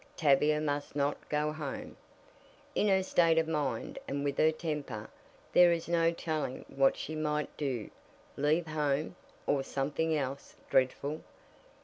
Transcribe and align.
"Tavia 0.17 0.59
must 0.59 0.95
not 0.95 1.29
go 1.29 1.51
home. 1.51 1.95
In 2.73 2.87
her 2.87 3.03
state 3.03 3.37
of 3.37 3.47
mind, 3.47 3.99
and 4.07 4.23
with 4.23 4.35
her 4.39 4.51
temper, 4.51 5.11
there 5.53 5.71
is 5.71 5.87
no 5.87 6.09
telling 6.11 6.65
what 6.69 6.97
she 6.97 7.13
might 7.13 7.55
do 7.55 7.91
leave 8.35 8.65
home, 8.65 9.15
or 9.45 9.61
something 9.63 10.17
else 10.17 10.55
dreadful. 10.71 11.21